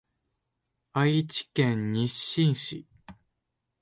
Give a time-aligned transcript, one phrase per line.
[0.93, 2.87] 愛知県日進市